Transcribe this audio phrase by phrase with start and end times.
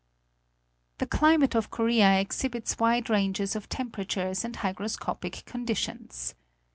[0.97, 6.33] The climate of Korea exhibits wide ranges of temperatures and hygroscopic conditions.